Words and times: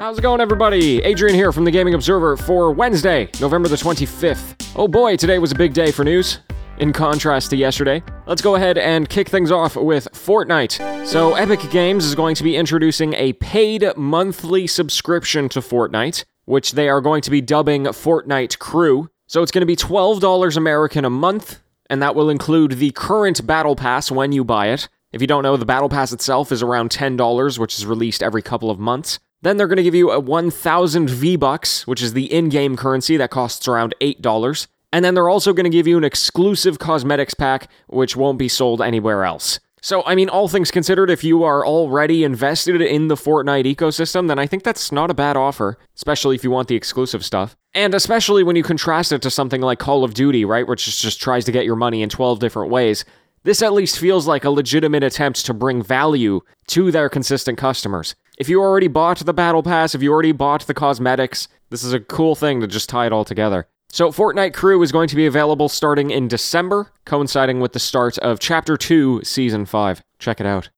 How's 0.00 0.18
it 0.18 0.22
going, 0.22 0.40
everybody? 0.40 1.02
Adrian 1.02 1.34
here 1.34 1.52
from 1.52 1.66
the 1.66 1.70
Gaming 1.70 1.92
Observer 1.92 2.34
for 2.34 2.72
Wednesday, 2.72 3.28
November 3.38 3.68
the 3.68 3.76
25th. 3.76 4.72
Oh 4.74 4.88
boy, 4.88 5.14
today 5.14 5.38
was 5.38 5.52
a 5.52 5.54
big 5.54 5.74
day 5.74 5.92
for 5.92 6.04
news. 6.04 6.38
In 6.78 6.90
contrast 6.90 7.50
to 7.50 7.56
yesterday, 7.58 8.02
let's 8.26 8.40
go 8.40 8.54
ahead 8.54 8.78
and 8.78 9.10
kick 9.10 9.28
things 9.28 9.52
off 9.52 9.76
with 9.76 10.08
Fortnite. 10.12 11.06
So, 11.06 11.34
Epic 11.34 11.70
Games 11.70 12.06
is 12.06 12.14
going 12.14 12.34
to 12.36 12.42
be 12.42 12.56
introducing 12.56 13.12
a 13.12 13.34
paid 13.34 13.84
monthly 13.94 14.66
subscription 14.66 15.50
to 15.50 15.60
Fortnite, 15.60 16.24
which 16.46 16.72
they 16.72 16.88
are 16.88 17.02
going 17.02 17.20
to 17.20 17.30
be 17.30 17.42
dubbing 17.42 17.84
Fortnite 17.84 18.58
Crew. 18.58 19.10
So, 19.26 19.42
it's 19.42 19.52
going 19.52 19.60
to 19.60 19.66
be 19.66 19.76
$12 19.76 20.56
American 20.56 21.04
a 21.04 21.10
month, 21.10 21.60
and 21.90 22.00
that 22.00 22.14
will 22.14 22.30
include 22.30 22.78
the 22.78 22.92
current 22.92 23.46
Battle 23.46 23.76
Pass 23.76 24.10
when 24.10 24.32
you 24.32 24.44
buy 24.44 24.68
it. 24.68 24.88
If 25.12 25.20
you 25.20 25.26
don't 25.26 25.42
know, 25.42 25.58
the 25.58 25.66
Battle 25.66 25.90
Pass 25.90 26.10
itself 26.10 26.52
is 26.52 26.62
around 26.62 26.88
$10, 26.88 27.58
which 27.58 27.76
is 27.76 27.84
released 27.84 28.22
every 28.22 28.40
couple 28.40 28.70
of 28.70 28.78
months. 28.78 29.18
Then 29.42 29.56
they're 29.56 29.66
going 29.66 29.76
to 29.76 29.82
give 29.82 29.94
you 29.94 30.10
a 30.10 30.20
1000 30.20 31.08
V-Bucks, 31.08 31.86
which 31.86 32.02
is 32.02 32.12
the 32.12 32.32
in-game 32.32 32.76
currency 32.76 33.16
that 33.16 33.30
costs 33.30 33.66
around 33.66 33.94
$8. 34.00 34.66
And 34.92 35.04
then 35.04 35.14
they're 35.14 35.28
also 35.28 35.52
going 35.52 35.64
to 35.64 35.70
give 35.70 35.86
you 35.86 35.96
an 35.96 36.04
exclusive 36.04 36.78
cosmetics 36.78 37.34
pack, 37.34 37.68
which 37.86 38.16
won't 38.16 38.38
be 38.38 38.48
sold 38.48 38.82
anywhere 38.82 39.24
else. 39.24 39.60
So, 39.82 40.04
I 40.04 40.14
mean, 40.14 40.28
all 40.28 40.46
things 40.46 40.70
considered, 40.70 41.08
if 41.08 41.24
you 41.24 41.42
are 41.42 41.64
already 41.64 42.22
invested 42.22 42.82
in 42.82 43.08
the 43.08 43.14
Fortnite 43.14 43.64
ecosystem, 43.64 44.28
then 44.28 44.38
I 44.38 44.46
think 44.46 44.62
that's 44.62 44.92
not 44.92 45.10
a 45.10 45.14
bad 45.14 45.38
offer, 45.38 45.78
especially 45.96 46.36
if 46.36 46.44
you 46.44 46.50
want 46.50 46.68
the 46.68 46.74
exclusive 46.74 47.24
stuff. 47.24 47.56
And 47.72 47.94
especially 47.94 48.42
when 48.42 48.56
you 48.56 48.62
contrast 48.62 49.10
it 49.10 49.22
to 49.22 49.30
something 49.30 49.62
like 49.62 49.78
Call 49.78 50.04
of 50.04 50.12
Duty, 50.12 50.44
right, 50.44 50.68
which 50.68 50.84
just 51.00 51.22
tries 51.22 51.46
to 51.46 51.52
get 51.52 51.64
your 51.64 51.76
money 51.76 52.02
in 52.02 52.10
12 52.10 52.40
different 52.40 52.70
ways. 52.70 53.06
This 53.42 53.62
at 53.62 53.72
least 53.72 53.98
feels 53.98 54.26
like 54.26 54.44
a 54.44 54.50
legitimate 54.50 55.02
attempt 55.02 55.46
to 55.46 55.54
bring 55.54 55.82
value 55.82 56.42
to 56.66 56.90
their 56.90 57.08
consistent 57.08 57.56
customers. 57.56 58.14
If 58.40 58.48
you 58.48 58.62
already 58.62 58.88
bought 58.88 59.18
the 59.18 59.34
Battle 59.34 59.62
Pass, 59.62 59.94
if 59.94 60.02
you 60.02 60.10
already 60.10 60.32
bought 60.32 60.66
the 60.66 60.72
cosmetics, 60.72 61.46
this 61.68 61.84
is 61.84 61.92
a 61.92 62.00
cool 62.00 62.34
thing 62.34 62.62
to 62.62 62.66
just 62.66 62.88
tie 62.88 63.04
it 63.04 63.12
all 63.12 63.22
together. 63.22 63.68
So, 63.90 64.10
Fortnite 64.10 64.54
Crew 64.54 64.82
is 64.82 64.92
going 64.92 65.08
to 65.08 65.16
be 65.16 65.26
available 65.26 65.68
starting 65.68 66.10
in 66.10 66.26
December, 66.26 66.90
coinciding 67.04 67.60
with 67.60 67.74
the 67.74 67.78
start 67.78 68.16
of 68.20 68.40
Chapter 68.40 68.78
2, 68.78 69.24
Season 69.24 69.66
5. 69.66 70.02
Check 70.18 70.40
it 70.40 70.46
out. 70.46 70.70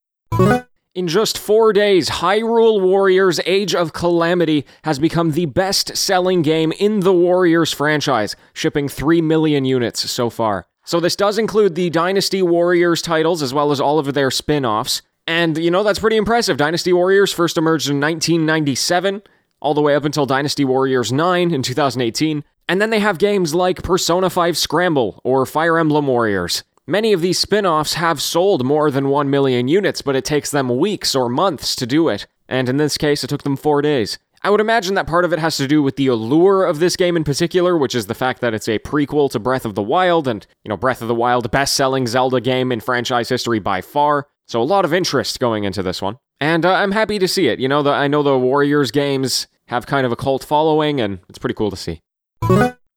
In 0.96 1.06
just 1.06 1.38
four 1.38 1.72
days, 1.72 2.10
Hyrule 2.10 2.82
Warriors 2.82 3.38
Age 3.46 3.76
of 3.76 3.92
Calamity 3.92 4.66
has 4.82 4.98
become 4.98 5.30
the 5.30 5.46
best 5.46 5.96
selling 5.96 6.42
game 6.42 6.72
in 6.80 6.98
the 6.98 7.12
Warriors 7.12 7.72
franchise, 7.72 8.34
shipping 8.54 8.88
3 8.88 9.20
million 9.20 9.64
units 9.64 10.10
so 10.10 10.30
far. 10.30 10.66
So, 10.84 10.98
this 10.98 11.14
does 11.14 11.38
include 11.38 11.76
the 11.76 11.90
Dynasty 11.90 12.42
Warriors 12.42 13.02
titles 13.02 13.40
as 13.40 13.54
well 13.54 13.70
as 13.70 13.80
all 13.80 14.00
of 14.00 14.14
their 14.14 14.32
spin 14.32 14.66
offs. 14.66 15.00
And, 15.26 15.56
you 15.56 15.70
know, 15.70 15.82
that's 15.82 15.98
pretty 15.98 16.16
impressive. 16.16 16.56
Dynasty 16.56 16.92
Warriors 16.92 17.32
first 17.32 17.56
emerged 17.56 17.88
in 17.88 18.00
1997, 18.00 19.22
all 19.60 19.74
the 19.74 19.80
way 19.80 19.94
up 19.94 20.04
until 20.04 20.26
Dynasty 20.26 20.64
Warriors 20.64 21.12
9 21.12 21.52
in 21.52 21.62
2018. 21.62 22.44
And 22.68 22.80
then 22.80 22.90
they 22.90 23.00
have 23.00 23.18
games 23.18 23.54
like 23.54 23.82
Persona 23.82 24.30
5 24.30 24.56
Scramble 24.56 25.20
or 25.24 25.46
Fire 25.46 25.78
Emblem 25.78 26.06
Warriors. 26.06 26.64
Many 26.86 27.12
of 27.12 27.20
these 27.20 27.38
spin 27.38 27.64
offs 27.64 27.94
have 27.94 28.20
sold 28.20 28.64
more 28.64 28.90
than 28.90 29.08
1 29.08 29.30
million 29.30 29.68
units, 29.68 30.02
but 30.02 30.16
it 30.16 30.24
takes 30.24 30.50
them 30.50 30.76
weeks 30.76 31.14
or 31.14 31.28
months 31.28 31.76
to 31.76 31.86
do 31.86 32.08
it. 32.08 32.26
And 32.48 32.68
in 32.68 32.76
this 32.76 32.98
case, 32.98 33.22
it 33.22 33.28
took 33.28 33.44
them 33.44 33.56
four 33.56 33.82
days. 33.82 34.18
I 34.44 34.50
would 34.50 34.60
imagine 34.60 34.96
that 34.96 35.06
part 35.06 35.24
of 35.24 35.32
it 35.32 35.38
has 35.38 35.56
to 35.58 35.68
do 35.68 35.82
with 35.82 35.94
the 35.94 36.08
allure 36.08 36.64
of 36.64 36.80
this 36.80 36.96
game 36.96 37.16
in 37.16 37.22
particular, 37.22 37.78
which 37.78 37.94
is 37.94 38.06
the 38.06 38.14
fact 38.14 38.40
that 38.40 38.52
it's 38.54 38.68
a 38.68 38.80
prequel 38.80 39.30
to 39.30 39.38
Breath 39.38 39.64
of 39.64 39.76
the 39.76 39.82
Wild, 39.82 40.26
and, 40.26 40.44
you 40.64 40.68
know, 40.68 40.76
Breath 40.76 41.00
of 41.00 41.06
the 41.06 41.14
Wild, 41.14 41.48
best 41.52 41.76
selling 41.76 42.08
Zelda 42.08 42.40
game 42.40 42.72
in 42.72 42.80
franchise 42.80 43.28
history 43.28 43.60
by 43.60 43.80
far. 43.80 44.26
So 44.46 44.60
a 44.60 44.64
lot 44.64 44.84
of 44.84 44.92
interest 44.92 45.40
going 45.40 45.64
into 45.64 45.82
this 45.82 46.02
one. 46.02 46.18
And 46.40 46.66
uh, 46.66 46.74
I'm 46.74 46.92
happy 46.92 47.18
to 47.18 47.28
see 47.28 47.46
it. 47.46 47.60
You 47.60 47.68
know, 47.68 47.82
the, 47.82 47.90
I 47.90 48.08
know 48.08 48.22
the 48.22 48.38
Warriors 48.38 48.90
games 48.90 49.46
have 49.66 49.86
kind 49.86 50.04
of 50.04 50.12
a 50.12 50.16
cult 50.16 50.44
following, 50.44 51.00
and 51.00 51.20
it's 51.28 51.38
pretty 51.38 51.54
cool 51.54 51.70
to 51.70 51.76
see. 51.76 52.00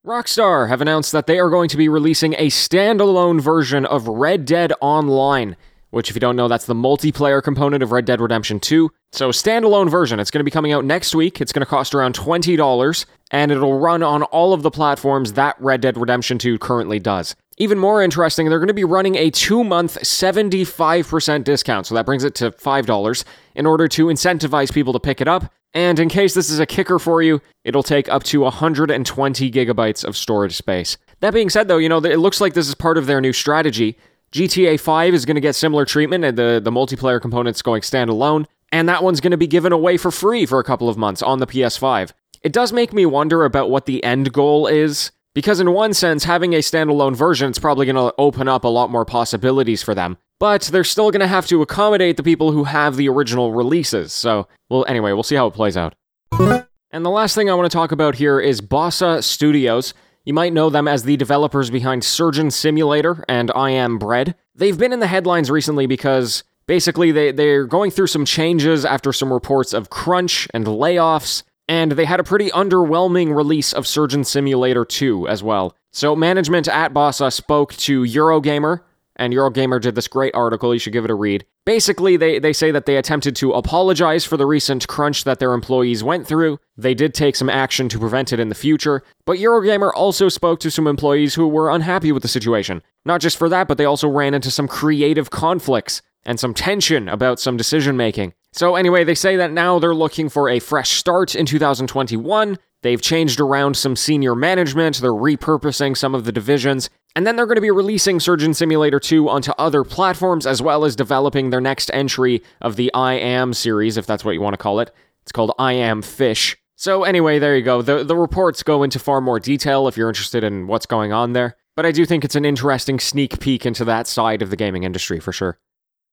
Rockstar 0.06 0.70
have 0.70 0.82
announced 0.82 1.12
that 1.12 1.26
they 1.28 1.40
are 1.40 1.50
going 1.50 1.70
to 1.70 1.78
be 1.78 1.90
releasing 1.90 2.34
a 2.34 2.48
standalone 2.48 3.42
version 3.42 3.86
of 3.86 4.08
Red 4.08 4.46
Dead 4.46 4.74
Online, 4.82 5.56
which, 5.90 6.10
if 6.10 6.16
you 6.16 6.20
don't 6.20 6.36
know, 6.36 6.48
that's 6.48 6.66
the 6.66 6.76
multiplayer 6.76 7.42
component 7.42 7.82
of 7.82 7.92
Red 7.92 8.06
Dead 8.06 8.22
Redemption 8.22 8.60
2. 8.60 8.92
So, 9.12 9.30
standalone 9.30 9.90
version. 9.90 10.20
It's 10.20 10.30
going 10.30 10.42
to 10.42 10.44
be 10.44 10.52
coming 10.52 10.74
out 10.74 10.86
next 10.86 11.16
week. 11.16 11.42
It's 11.42 11.52
going 11.52 11.62
to 11.62 11.70
cost 11.70 11.96
around 11.96 12.16
$20, 12.16 13.06
and 13.32 13.52
it'll 13.52 13.80
run 13.80 14.04
on 14.04 14.24
all 14.24 14.54
of 14.54 14.62
the 14.62 14.72
platforms 14.72 15.34
that 15.34 15.56
Red 15.60 15.82
Dead 15.82 15.98
Redemption 15.98 16.38
2 16.38 16.60
currently 16.60 17.00
does. 17.00 17.36
Even 17.58 17.80
more 17.80 18.02
interesting, 18.02 18.50
they're 18.50 18.60
going 18.60 18.68
to 18.68 18.74
be 18.74 18.84
running 18.84 19.16
a 19.16 19.30
two 19.30 19.64
month 19.64 19.98
75% 20.02 21.44
discount, 21.46 21.88
so 21.88 21.96
that 21.96 22.06
brings 22.06 22.26
it 22.26 22.36
to 22.36 22.52
$5 22.52 23.24
in 23.56 23.66
order 23.66 23.88
to 23.88 24.08
incentivize 24.08 24.74
people 24.74 24.92
to 24.92 25.00
pick 25.00 25.22
it 25.22 25.28
up. 25.28 25.52
And 25.74 26.00
in 26.00 26.10
case 26.10 26.34
this 26.34 26.50
is 26.50 26.60
a 26.60 26.66
kicker 26.66 27.00
for 27.00 27.22
you, 27.22 27.42
it'll 27.64 27.84
take 27.84 28.10
up 28.10 28.24
to 28.24 28.42
120 28.42 29.52
gigabytes 29.52 30.04
of 30.04 30.18
storage 30.18 30.56
space. 30.56 30.98
That 31.22 31.34
being 31.34 31.50
said, 31.50 31.68
though, 31.68 31.78
you 31.78 31.90
know, 31.90 31.98
it 31.98 32.20
looks 32.20 32.42
like 32.42 32.54
this 32.54 32.68
is 32.68 32.76
part 32.76 32.98
of 32.98 33.06
their 33.06 33.22
new 33.22 33.34
strategy. 33.34 33.98
GTA 34.34 34.80
5 34.80 35.14
is 35.14 35.26
going 35.26 35.36
to 35.36 35.42
get 35.42 35.56
similar 35.56 35.86
treatment, 35.86 36.26
and 36.26 36.38
the, 36.38 36.60
the 36.62 36.72
multiplayer 36.72 37.22
component's 37.22 37.62
going 37.62 37.84
standalone, 37.84 38.46
and 38.72 38.90
that 38.90 39.02
one's 39.02 39.22
going 39.22 39.32
to 39.32 39.38
be 39.38 39.48
given 39.48 39.72
away 39.72 39.96
for 39.96 40.12
free 40.12 40.46
for 40.46 40.60
a 40.60 40.64
couple 40.64 40.90
of 40.90 40.98
months 40.98 41.22
on 41.22 41.40
the 41.40 41.48
PS5. 41.48 42.12
It 42.42 42.52
does 42.52 42.74
make 42.74 42.92
me 42.92 43.06
wonder 43.06 43.46
about 43.46 43.70
what 43.70 43.86
the 43.86 44.04
end 44.04 44.34
goal 44.34 44.68
is. 44.68 45.12
Because, 45.36 45.60
in 45.60 45.74
one 45.74 45.94
sense, 45.94 46.24
having 46.24 46.54
a 46.54 46.60
standalone 46.60 47.16
version 47.16 47.52
is 47.52 47.60
probably 47.60 47.86
going 47.86 47.98
to 47.98 48.16
open 48.18 48.48
up 48.48 48.64
a 48.64 48.70
lot 48.70 48.90
more 48.90 49.04
possibilities 49.04 49.84
for 49.84 49.94
them. 49.94 50.18
But 50.40 50.64
they're 50.64 50.86
still 50.86 51.12
going 51.12 51.20
to 51.20 51.28
have 51.28 51.46
to 51.48 51.62
accommodate 51.62 52.16
the 52.18 52.24
people 52.24 52.54
who 52.54 52.64
have 52.64 52.96
the 52.96 53.10
original 53.10 53.54
releases. 53.54 54.14
So, 54.14 54.48
well, 54.70 54.86
anyway, 54.88 55.12
we'll 55.12 55.24
see 55.24 55.36
how 55.36 55.48
it 55.48 55.54
plays 55.54 55.76
out. 55.76 55.94
And 56.32 57.06
the 57.06 57.10
last 57.10 57.36
thing 57.36 57.50
I 57.50 57.54
want 57.54 57.70
to 57.70 57.76
talk 57.76 57.92
about 57.92 58.16
here 58.16 58.40
is 58.40 58.62
Bossa 58.62 59.22
Studios. 59.22 59.94
You 60.24 60.34
might 60.34 60.54
know 60.54 60.70
them 60.70 60.88
as 60.88 61.04
the 61.04 61.18
developers 61.18 61.70
behind 61.70 62.06
Surgeon 62.06 62.50
Simulator 62.50 63.26
and 63.28 63.52
I 63.54 63.72
Am 63.72 63.98
Bread. 63.98 64.36
They've 64.56 64.78
been 64.78 64.94
in 64.94 65.02
the 65.02 65.08
headlines 65.08 65.52
recently 65.52 65.86
because 65.86 66.46
basically 66.66 67.12
they, 67.12 67.34
they're 67.34 67.66
going 67.66 67.92
through 67.92 68.08
some 68.08 68.24
changes 68.24 68.86
after 68.86 69.12
some 69.12 69.34
reports 69.34 69.74
of 69.74 69.90
crunch 69.90 70.48
and 70.54 70.66
layoffs 70.66 71.44
and 71.68 71.94
they 71.94 72.06
had 72.06 72.20
a 72.20 72.24
pretty 72.24 72.50
underwhelming 72.50 73.36
release 73.36 73.74
of 73.74 73.88
Surgeon 73.88 74.24
Simulator 74.24 74.86
2 74.86 75.28
as 75.28 75.42
well. 75.44 75.76
So, 75.92 76.16
management 76.16 76.68
at 76.68 76.94
Bossa 76.94 77.32
spoke 77.32 77.74
to 77.76 78.04
Eurogamer, 78.04 78.82
and 79.16 79.34
Eurogamer 79.34 79.80
did 79.80 79.96
this 79.96 80.08
great 80.08 80.36
article. 80.36 80.74
You 80.74 80.80
should 80.80 80.94
give 80.94 81.06
it 81.06 81.12
a 81.12 81.16
read. 81.16 81.46
Basically, 81.66 82.18
they, 82.18 82.38
they 82.38 82.54
say 82.54 82.70
that 82.72 82.86
they 82.86 82.98
attempted 82.98 83.36
to 83.38 83.54
apologize 83.54 84.26
for 84.26 84.38
the 84.38 84.46
recent 84.46 84.88
crunch 84.88 85.24
that 85.24 85.40
their 85.40 85.54
employees 85.54 86.04
went 86.04 86.28
through. 86.28 86.60
They 86.78 86.94
did 86.94 87.14
take 87.14 87.36
some 87.36 87.50
action 87.50 87.90
to 87.90 88.00
prevent 88.00 88.34
it 88.34 88.40
in 88.40 88.50
the 88.50 88.56
future, 88.56 89.04
but 89.26 89.38
Eurogamer 89.38 89.92
also 89.96 90.30
spoke 90.30 90.60
to 90.60 90.70
some 90.70 90.86
employees 90.86 91.36
who 91.36 91.48
were 91.48 91.72
unhappy 91.72 92.12
with 92.12 92.24
the 92.24 92.30
situation. 92.30 92.84
Not 93.06 93.22
just 93.22 93.38
for 93.38 93.50
that, 93.50 93.68
but 93.68 93.78
they 93.78 93.86
also 93.86 94.10
ran 94.10 94.34
into 94.34 94.52
some 94.52 94.68
creative 94.68 95.30
conflicts 95.32 96.02
and 96.26 96.40
some 96.40 96.54
tension 96.54 97.08
about 97.08 97.40
some 97.40 97.56
decision 97.56 97.96
making. 97.96 98.34
So, 98.56 98.78
anyway, 98.78 99.04
they 99.04 99.16
say 99.16 99.36
that 99.36 99.52
now 99.52 99.80
they're 99.80 99.94
looking 99.94 100.30
for 100.30 100.48
a 100.48 100.60
fresh 100.60 100.92
start 100.92 101.36
in 101.36 101.46
2021. 101.46 102.58
They've 102.84 103.02
changed 103.02 103.42
around 103.42 103.76
some 103.76 103.98
senior 103.98 104.34
management, 104.34 105.02
they're 105.02 105.12
repurposing 105.12 105.98
some 105.98 106.16
of 106.16 106.24
the 106.24 106.32
divisions, 106.32 106.90
and 107.18 107.28
then 107.28 107.36
they're 107.36 107.48
going 107.48 107.58
to 107.58 107.62
be 107.62 107.70
releasing 107.70 108.22
Surgeon 108.22 108.54
Simulator 108.54 108.98
2 108.98 109.28
onto 109.28 109.52
other 109.58 109.84
platforms 109.84 110.48
as 110.48 110.62
well 110.62 110.86
as 110.86 110.96
developing 110.96 111.50
their 111.50 111.60
next 111.60 111.92
entry 111.94 112.42
of 112.62 112.78
the 112.78 112.94
I 112.94 113.16
Am 113.16 113.54
series, 113.54 113.98
if 113.98 114.06
that's 114.06 114.24
what 114.24 114.32
you 114.32 114.42
want 114.42 114.54
to 114.54 114.58
call 114.58 114.80
it. 114.80 114.90
It's 115.24 115.34
called 115.34 115.52
I 115.60 115.74
Am 115.74 116.02
Fish. 116.02 116.56
So, 116.78 117.04
anyway, 117.04 117.40
there 117.40 117.58
you 117.58 117.64
go. 117.64 117.82
The, 117.82 118.06
the 118.06 118.16
reports 118.16 118.64
go 118.64 118.84
into 118.84 119.00
far 119.00 119.20
more 119.20 119.42
detail 119.42 119.90
if 119.90 119.98
you're 119.98 120.10
interested 120.10 120.46
in 120.46 120.68
what's 120.68 120.86
going 120.86 121.12
on 121.12 121.34
there, 121.34 121.58
but 121.76 121.86
I 121.86 121.92
do 121.92 122.06
think 122.06 122.24
it's 122.24 122.36
an 122.36 122.46
interesting 122.46 123.02
sneak 123.02 123.42
peek 123.42 123.66
into 123.66 123.84
that 123.84 124.08
side 124.08 124.42
of 124.42 124.50
the 124.50 124.56
gaming 124.56 124.84
industry 124.84 125.20
for 125.20 125.34
sure. 125.34 125.60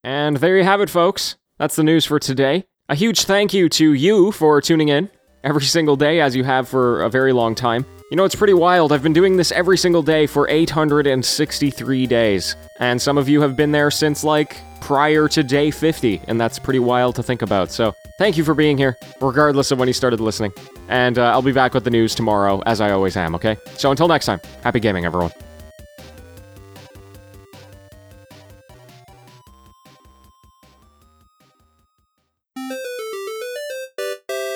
And 0.03 0.39
there 0.39 0.57
you 0.57 0.65
have 0.65 0.81
it, 0.81 0.91
folks. 0.91 1.37
That's 1.63 1.77
the 1.77 1.85
news 1.85 2.05
for 2.05 2.19
today. 2.19 2.65
A 2.89 2.97
huge 2.97 3.23
thank 3.23 3.55
you 3.55 3.69
to 3.69 3.93
you 3.93 4.33
for 4.33 4.61
tuning 4.61 4.89
in 4.89 5.09
every 5.45 5.63
single 5.63 5.95
day, 5.95 6.21
as 6.21 6.35
you 6.35 6.43
have 6.43 6.69
for 6.69 7.03
a 7.03 7.09
very 7.09 7.33
long 7.33 7.55
time. 7.55 7.87
You 8.11 8.17
know, 8.17 8.25
it's 8.25 8.35
pretty 8.35 8.53
wild. 8.53 8.91
I've 8.91 9.05
been 9.05 9.13
doing 9.13 9.37
this 9.37 9.53
every 9.53 9.79
single 9.79 10.03
day 10.03 10.27
for 10.27 10.49
863 10.49 12.09
days. 12.09 12.57
And 12.81 13.01
some 13.01 13.17
of 13.17 13.29
you 13.29 13.41
have 13.43 13.55
been 13.55 13.71
there 13.71 13.93
since 13.93 14.25
like 14.25 14.57
prior 14.81 15.29
to 15.29 15.45
day 15.45 15.71
50, 15.71 16.23
and 16.27 16.41
that's 16.41 16.59
pretty 16.59 16.81
wild 16.81 17.15
to 17.15 17.23
think 17.23 17.43
about. 17.43 17.71
So, 17.71 17.95
thank 18.19 18.37
you 18.37 18.43
for 18.43 18.55
being 18.55 18.77
here, 18.77 18.97
regardless 19.21 19.71
of 19.71 19.79
when 19.79 19.87
you 19.87 19.95
started 19.95 20.19
listening. 20.19 20.53
And 20.89 21.17
uh, 21.17 21.31
I'll 21.31 21.43
be 21.43 21.53
back 21.53 21.75
with 21.75 21.85
the 21.85 21.91
news 21.91 22.17
tomorrow, 22.17 22.61
as 22.67 22.81
I 22.81 22.91
always 22.91 23.17
am, 23.17 23.37
okay? 23.37 23.57
So, 23.75 23.93
until 23.93 24.09
next 24.09 24.27
time, 24.27 24.41
happy 24.65 24.81
gaming, 24.81 25.05
everyone. 25.05 25.31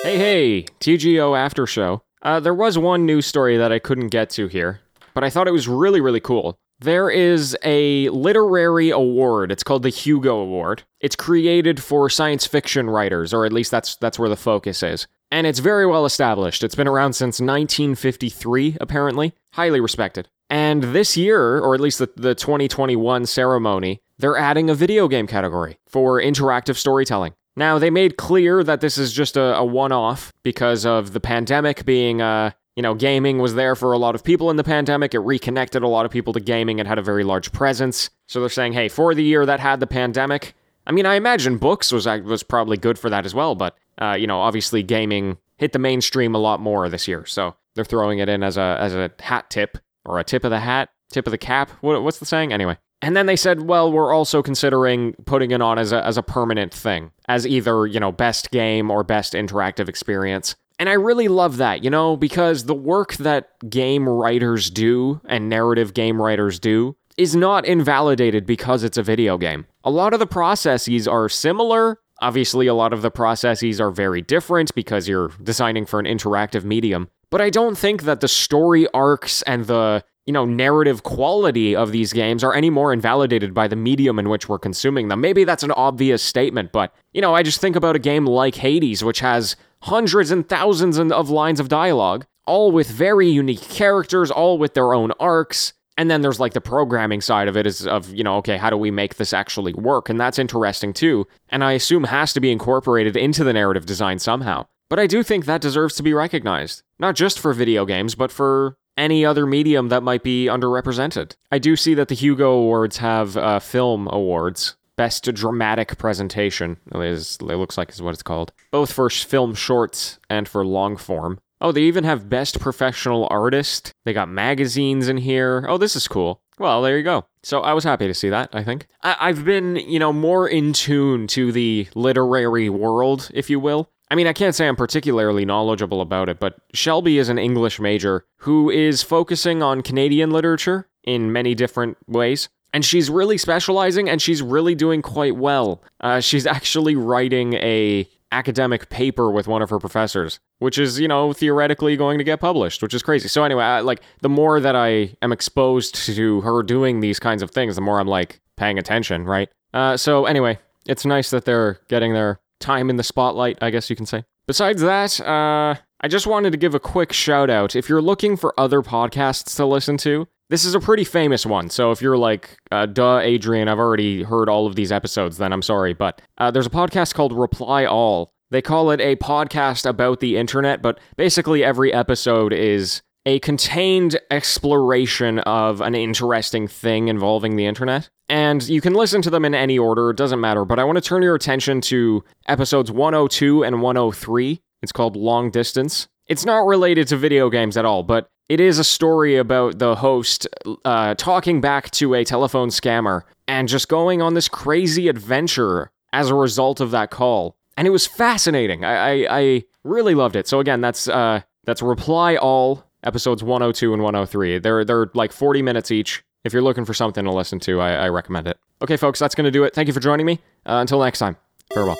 Hey, 0.07 0.17
hey, 0.17 0.61
TGO 0.79 1.37
After 1.37 1.67
Show. 1.67 2.01
Uh, 2.21 2.39
there 2.39 2.53
was 2.53 2.77
one 2.77 3.05
news 3.05 3.25
story 3.25 3.57
that 3.57 3.73
I 3.73 3.79
couldn't 3.79 4.07
get 4.07 4.29
to 4.29 4.47
here, 4.47 4.79
but 5.13 5.25
I 5.25 5.29
thought 5.29 5.49
it 5.49 5.51
was 5.51 5.67
really, 5.67 5.99
really 5.99 6.21
cool. 6.21 6.57
There 6.79 7.09
is 7.09 7.57
a 7.61 8.07
literary 8.07 8.89
award. 8.89 9.51
It's 9.51 9.63
called 9.63 9.83
the 9.83 9.89
Hugo 9.89 10.37
Award. 10.37 10.83
It's 11.01 11.17
created 11.17 11.83
for 11.83 12.09
science 12.09 12.47
fiction 12.47 12.89
writers, 12.89 13.33
or 13.33 13.45
at 13.45 13.51
least 13.51 13.69
that's 13.69 13.97
that's 13.97 14.17
where 14.17 14.29
the 14.29 14.37
focus 14.37 14.81
is. 14.81 15.07
and 15.29 15.45
it's 15.45 15.59
very 15.59 15.85
well 15.85 16.05
established. 16.05 16.63
It's 16.63 16.73
been 16.73 16.87
around 16.87 17.11
since 17.11 17.41
1953, 17.41 18.77
apparently. 18.79 19.33
Highly 19.55 19.81
respected. 19.81 20.29
And 20.49 20.83
this 20.83 21.17
year, 21.17 21.59
or 21.59 21.75
at 21.75 21.81
least 21.81 21.99
the, 21.99 22.09
the 22.15 22.33
2021 22.33 23.25
ceremony, 23.25 23.99
they're 24.17 24.37
adding 24.37 24.69
a 24.69 24.73
video 24.73 25.09
game 25.09 25.27
category 25.27 25.79
for 25.85 26.21
interactive 26.21 26.77
storytelling. 26.77 27.33
Now, 27.57 27.79
they 27.79 27.89
made 27.89 28.17
clear 28.17 28.63
that 28.63 28.81
this 28.81 28.99
is 28.99 29.11
just 29.11 29.35
a, 29.35 29.57
a 29.57 29.65
one 29.65 29.91
off 29.91 30.31
because 30.43 30.85
of 30.85 31.13
the 31.13 31.19
pandemic 31.19 31.85
being, 31.85 32.21
uh, 32.21 32.51
you 32.75 32.83
know, 32.83 32.93
gaming 32.93 33.39
was 33.39 33.55
there 33.55 33.75
for 33.75 33.93
a 33.93 33.97
lot 33.97 34.13
of 34.13 34.23
people 34.23 34.51
in 34.51 34.57
the 34.57 34.63
pandemic. 34.63 35.15
It 35.15 35.19
reconnected 35.19 35.81
a 35.81 35.87
lot 35.87 36.05
of 36.05 36.11
people 36.11 36.33
to 36.33 36.39
gaming. 36.39 36.77
It 36.77 36.85
had 36.85 36.99
a 36.99 37.01
very 37.01 37.23
large 37.23 37.51
presence. 37.51 38.11
So 38.27 38.39
they're 38.39 38.49
saying, 38.49 38.73
hey, 38.73 38.89
for 38.89 39.15
the 39.15 39.23
year 39.23 39.43
that 39.47 39.59
had 39.59 39.79
the 39.79 39.87
pandemic, 39.87 40.53
I 40.85 40.91
mean, 40.91 41.07
I 41.07 41.15
imagine 41.15 41.57
books 41.57 41.91
was 41.91 42.05
was 42.05 42.43
probably 42.43 42.77
good 42.77 42.99
for 42.99 43.09
that 43.09 43.25
as 43.25 43.33
well, 43.33 43.55
but 43.55 43.75
uh, 43.99 44.15
you 44.17 44.27
know, 44.27 44.39
obviously 44.39 44.83
gaming 44.83 45.37
hit 45.57 45.73
the 45.73 45.79
mainstream 45.79 46.35
a 46.35 46.37
lot 46.37 46.61
more 46.61 46.87
this 46.87 47.07
year, 47.07 47.25
so 47.25 47.55
they're 47.75 47.83
throwing 47.83 48.19
it 48.19 48.29
in 48.29 48.41
as 48.41 48.55
a 48.55 48.77
as 48.79 48.93
a 48.93 49.11
hat 49.19 49.49
tip 49.49 49.79
or 50.05 50.19
a 50.19 50.23
tip 50.23 50.45
of 50.45 50.51
the 50.51 50.59
hat, 50.59 50.89
tip 51.11 51.27
of 51.27 51.31
the 51.31 51.37
cap. 51.37 51.71
What, 51.81 52.01
what's 52.03 52.19
the 52.19 52.25
saying 52.25 52.53
anyway? 52.53 52.77
And 53.01 53.15
then 53.15 53.27
they 53.27 53.35
said, 53.35 53.61
well, 53.61 53.91
we're 53.91 54.13
also 54.13 54.41
considering 54.41 55.13
putting 55.25 55.51
it 55.51 55.61
on 55.61 55.77
as 55.77 55.91
a 55.91 56.03
as 56.03 56.17
a 56.17 56.23
permanent 56.23 56.73
thing, 56.73 57.11
as 57.27 57.45
either 57.45 57.85
you 57.85 57.99
know 57.99 58.11
best 58.11 58.51
game 58.51 58.89
or 58.89 59.03
best 59.03 59.33
interactive 59.33 59.87
experience. 59.87 60.55
And 60.79 60.89
I 60.89 60.93
really 60.93 61.27
love 61.27 61.57
that, 61.57 61.83
you 61.83 61.89
know, 61.89 62.15
because 62.15 62.65
the 62.65 62.75
work 62.75 63.13
that 63.15 63.49
game 63.67 64.07
writers 64.07 64.69
do 64.69 65.19
and 65.27 65.49
narrative 65.49 65.93
game 65.95 66.21
writers 66.21 66.59
do 66.59 66.95
is 67.17 67.35
not 67.35 67.65
invalidated 67.65 68.45
because 68.45 68.83
it's 68.83 68.97
a 68.97 69.03
video 69.03 69.37
game. 69.37 69.65
A 69.83 69.89
lot 69.89 70.13
of 70.13 70.19
the 70.19 70.27
processes 70.27 71.07
are 71.07 71.29
similar. 71.29 71.99
Obviously, 72.21 72.67
a 72.67 72.75
lot 72.75 72.93
of 72.93 73.01
the 73.01 73.11
processes 73.11 73.81
are 73.81 73.91
very 73.91 74.21
different 74.21 74.73
because 74.75 75.07
you're 75.07 75.31
designing 75.41 75.85
for 75.85 75.99
an 75.99 76.05
interactive 76.05 76.63
medium. 76.63 77.09
But 77.29 77.41
I 77.41 77.49
don't 77.49 77.77
think 77.77 78.03
that 78.03 78.21
the 78.21 78.27
story 78.27 78.87
arcs 78.93 79.41
and 79.43 79.65
the, 79.65 80.03
you 80.27 80.33
know, 80.33 80.45
narrative 80.45 81.03
quality 81.03 81.75
of 81.75 81.91
these 81.91 82.11
games 82.11 82.43
are 82.43 82.53
any 82.53 82.69
more 82.69 82.91
invalidated 82.91 83.53
by 83.53 83.67
the 83.67 83.77
medium 83.77 84.19
in 84.19 84.27
which 84.29 84.49
we're 84.49 84.59
consuming 84.59 85.07
them. 85.07 85.21
Maybe 85.21 85.45
that's 85.45 85.63
an 85.63 85.71
obvious 85.71 86.21
statement, 86.21 86.73
but, 86.73 86.93
you 87.13 87.21
know, 87.21 87.33
I 87.33 87.43
just 87.43 87.61
think 87.61 87.77
about 87.77 87.95
a 87.95 87.99
game 87.99 88.25
like 88.25 88.55
Hades, 88.55 89.03
which 89.03 89.21
has 89.21 89.55
hundreds 89.83 90.29
and 90.29 90.47
thousands 90.47 90.99
of 90.99 91.29
lines 91.29 91.61
of 91.61 91.69
dialogue, 91.69 92.25
all 92.45 92.71
with 92.71 92.89
very 92.89 93.29
unique 93.29 93.61
characters, 93.61 94.29
all 94.29 94.57
with 94.57 94.73
their 94.73 94.93
own 94.93 95.13
arcs. 95.19 95.71
And 95.97 96.11
then 96.11 96.21
there's 96.21 96.41
like 96.41 96.53
the 96.53 96.61
programming 96.61 97.21
side 97.21 97.47
of 97.47 97.55
it 97.55 97.65
is 97.65 97.87
of, 97.87 98.13
you 98.13 98.23
know, 98.23 98.35
okay, 98.37 98.57
how 98.57 98.69
do 98.69 98.77
we 98.77 98.91
make 98.91 99.15
this 99.15 99.33
actually 99.33 99.73
work? 99.73 100.09
And 100.09 100.19
that's 100.19 100.37
interesting 100.37 100.93
too. 100.93 101.25
And 101.49 101.63
I 101.63 101.71
assume 101.71 102.03
has 102.03 102.33
to 102.33 102.41
be 102.41 102.51
incorporated 102.51 103.15
into 103.15 103.43
the 103.43 103.53
narrative 103.53 103.85
design 103.85 104.19
somehow. 104.19 104.65
But 104.89 104.99
I 104.99 105.07
do 105.07 105.23
think 105.23 105.45
that 105.45 105.61
deserves 105.61 105.95
to 105.95 106.03
be 106.03 106.13
recognized, 106.13 106.83
not 106.99 107.15
just 107.15 107.39
for 107.39 107.53
video 107.53 107.85
games, 107.85 108.13
but 108.13 108.31
for 108.31 108.77
any 108.97 109.25
other 109.25 109.45
medium 109.45 109.89
that 109.89 110.03
might 110.03 110.23
be 110.23 110.45
underrepresented. 110.45 111.35
I 111.51 111.59
do 111.59 111.75
see 111.75 111.93
that 111.93 112.07
the 112.07 112.15
Hugo 112.15 112.51
Awards 112.51 112.97
have 112.97 113.37
uh, 113.37 113.59
film 113.59 114.07
awards. 114.11 114.75
Best 114.95 115.31
dramatic 115.33 115.97
presentation 115.99 116.77
is 116.95 117.37
it 117.39 117.43
looks 117.43 117.77
like 117.77 117.89
is 117.91 118.01
what 118.01 118.13
it's 118.15 118.23
called. 118.23 118.51
Both 118.71 118.91
for 118.91 119.09
film 119.09 119.53
shorts 119.53 120.17
and 120.29 120.47
for 120.47 120.65
long 120.65 120.97
form. 120.97 121.39
Oh, 121.61 121.71
they 121.71 121.81
even 121.83 122.03
have 122.03 122.29
Best 122.29 122.59
Professional 122.59 123.27
Artist. 123.29 123.91
They 124.05 124.13
got 124.13 124.29
magazines 124.29 125.07
in 125.07 125.17
here. 125.17 125.65
Oh, 125.67 125.77
this 125.77 125.95
is 125.95 126.07
cool. 126.07 126.41
Well, 126.59 126.81
there 126.81 126.97
you 126.97 127.03
go. 127.03 127.25
So 127.43 127.61
I 127.61 127.73
was 127.73 127.83
happy 127.83 128.07
to 128.07 128.13
see 128.13 128.29
that, 128.29 128.49
I 128.53 128.63
think. 128.63 128.87
I- 129.01 129.27
have 129.27 129.45
been, 129.45 129.75
you 129.75 129.99
know, 129.99 130.11
more 130.11 130.47
in 130.47 130.73
tune 130.73 131.27
to 131.27 131.51
the 131.51 131.87
literary 131.95 132.69
world, 132.69 133.29
if 133.33 133.49
you 133.49 133.59
will. 133.59 133.89
I 134.09 134.15
mean, 134.15 134.27
I 134.27 134.33
can't 134.33 134.55
say 134.55 134.67
I'm 134.67 134.75
particularly 134.75 135.45
knowledgeable 135.45 136.01
about 136.01 136.29
it, 136.29 136.39
but 136.39 136.59
Shelby 136.73 137.17
is 137.17 137.29
an 137.29 137.37
English 137.37 137.79
major 137.79 138.25
who 138.37 138.69
is 138.69 139.03
focusing 139.03 139.61
on 139.61 139.81
Canadian 139.81 140.31
literature 140.31 140.87
in 141.03 141.31
many 141.31 141.55
different 141.55 141.97
ways. 142.07 142.49
And 142.73 142.85
she's 142.85 143.09
really 143.09 143.37
specializing 143.37 144.09
and 144.09 144.21
she's 144.21 144.41
really 144.41 144.75
doing 144.75 145.01
quite 145.01 145.35
well. 145.35 145.81
Uh, 145.99 146.19
she's 146.19 146.45
actually 146.45 146.95
writing 146.95 147.53
a 147.55 148.07
academic 148.31 148.89
paper 148.89 149.31
with 149.31 149.47
one 149.47 149.61
of 149.61 149.69
her 149.69 149.79
professors, 149.79 150.39
which 150.59 150.77
is, 150.77 150.99
you 150.99 151.07
know, 151.07 151.31
theoretically 151.31 151.95
going 151.95 152.17
to 152.17 152.23
get 152.23 152.39
published, 152.41 152.83
which 152.83 152.93
is 152.93 153.01
crazy. 153.01 153.27
So 153.27 153.43
anyway, 153.43 153.63
I, 153.63 153.79
like 153.79 154.01
the 154.21 154.29
more 154.29 154.59
that 154.59 154.75
I 154.75 155.15
am 155.21 155.31
exposed 155.31 155.95
to 156.05 156.41
her 156.41 156.61
doing 156.61 156.99
these 156.99 157.19
kinds 157.19 157.41
of 157.41 157.51
things, 157.51 157.75
the 157.75 157.81
more 157.81 157.99
I'm 157.99 158.07
like 158.07 158.41
paying 158.57 158.77
attention, 158.77 159.23
right? 159.23 159.49
Uh, 159.73 159.95
so 159.95 160.25
anyway, 160.25 160.59
it's 160.85 161.05
nice 161.05 161.29
that 161.29 161.45
they're 161.45 161.79
getting 161.87 162.13
their 162.13 162.39
time 162.59 162.89
in 162.89 162.95
the 162.95 163.03
spotlight, 163.03 163.57
I 163.61 163.69
guess 163.69 163.89
you 163.89 163.95
can 163.95 164.05
say. 164.05 164.23
Besides 164.47 164.81
that, 164.81 165.19
uh, 165.21 165.75
I 165.99 166.07
just 166.07 166.27
wanted 166.27 166.51
to 166.51 166.57
give 166.57 166.75
a 166.75 166.79
quick 166.79 167.11
shout 167.11 167.49
out. 167.49 167.75
If 167.75 167.89
you're 167.89 168.01
looking 168.01 168.37
for 168.37 168.57
other 168.59 168.81
podcasts 168.81 169.55
to 169.57 169.65
listen 169.65 169.97
to, 169.97 170.27
this 170.49 170.63
is 170.63 170.75
a 170.75 170.79
pretty 170.79 171.03
famous 171.03 171.45
one. 171.45 171.69
So 171.69 171.91
if 171.91 172.01
you're 172.01 172.17
like, 172.17 172.57
uh, 172.71 172.85
duh, 172.85 173.19
Adrian, 173.19 173.67
I've 173.67 173.79
already 173.79 174.23
heard 174.23 174.47
all 174.47 174.65
of 174.65 174.75
these 174.75 174.91
episodes, 174.91 175.37
then 175.37 175.51
I'm 175.51 175.61
sorry. 175.61 175.93
But 175.93 176.21
uh, 176.37 176.51
there's 176.51 176.67
a 176.67 176.71
podcast 176.71 177.13
called 177.13 177.33
Reply 177.33 177.85
All. 177.85 178.31
They 178.49 178.61
call 178.61 178.91
it 178.91 179.01
a 179.01 179.17
podcast 179.17 179.85
about 179.85 180.21
the 180.21 180.37
internet, 180.37 180.81
but 180.81 180.99
basically 181.17 181.65
every 181.65 181.93
episode 181.93 182.53
is 182.53 183.01
a 183.25 183.39
contained 183.39 184.17
exploration 184.31 185.39
of 185.39 185.81
an 185.81 185.95
interesting 185.95 186.65
thing 186.65 187.09
involving 187.09 187.57
the 187.57 187.65
internet. 187.65 188.09
And 188.29 188.67
you 188.67 188.81
can 188.81 188.93
listen 188.93 189.21
to 189.21 189.29
them 189.29 189.45
in 189.45 189.55
any 189.55 189.79
order, 189.79 190.09
it 190.09 190.17
doesn't 190.17 190.41
matter. 190.41 190.65
But 190.65 190.79
I 190.79 190.83
want 190.83 190.97
to 190.97 191.01
turn 191.01 191.21
your 191.21 191.35
attention 191.35 191.81
to 191.81 192.23
episodes 192.47 192.91
102 192.91 193.63
and 193.63 193.81
103. 193.81 194.61
It's 194.81 194.91
called 194.91 195.15
Long 195.15 195.49
Distance. 195.49 196.07
It's 196.27 196.45
not 196.45 196.65
related 196.65 197.07
to 197.07 197.17
video 197.17 197.49
games 197.49 197.77
at 197.77 197.85
all, 197.85 198.03
but 198.03 198.29
it 198.49 198.59
is 198.59 198.79
a 198.79 198.83
story 198.83 199.37
about 199.37 199.79
the 199.79 199.95
host 199.95 200.47
uh, 200.85 201.15
talking 201.15 201.61
back 201.61 201.91
to 201.91 202.13
a 202.13 202.23
telephone 202.23 202.69
scammer 202.69 203.23
and 203.47 203.67
just 203.67 203.87
going 203.87 204.21
on 204.21 204.33
this 204.33 204.47
crazy 204.47 205.07
adventure 205.07 205.91
as 206.13 206.29
a 206.29 206.35
result 206.35 206.79
of 206.79 206.91
that 206.91 207.11
call. 207.11 207.55
And 207.77 207.87
it 207.87 207.91
was 207.91 208.07
fascinating. 208.07 208.83
I, 208.83 209.25
I, 209.25 209.39
I 209.39 209.63
really 209.83 210.15
loved 210.15 210.35
it. 210.35 210.47
So 210.47 210.59
again, 210.59 210.81
that's 210.81 211.07
uh, 211.07 211.41
that's 211.65 211.81
Reply 211.81 212.35
All 212.37 212.83
episodes 213.03 213.43
102 213.43 213.93
and 213.93 214.01
103. 214.01 214.59
They're 214.59 214.83
they're 214.83 215.11
like 215.13 215.31
40 215.31 215.61
minutes 215.61 215.91
each. 215.91 216.23
If 216.43 216.53
you're 216.53 216.61
looking 216.61 216.85
for 216.85 216.93
something 216.93 217.23
to 217.25 217.31
listen 217.31 217.59
to, 217.61 217.81
I, 217.81 218.05
I 218.05 218.09
recommend 218.09 218.47
it. 218.47 218.57
Okay, 218.81 218.97
folks, 218.97 219.19
that's 219.19 219.35
going 219.35 219.45
to 219.45 219.51
do 219.51 219.63
it. 219.63 219.73
Thank 219.73 219.87
you 219.87 219.93
for 219.93 219.99
joining 219.99 220.25
me. 220.25 220.39
Uh, 220.65 220.77
until 220.81 221.01
next 221.01 221.19
time, 221.19 221.35
farewell. 221.73 221.97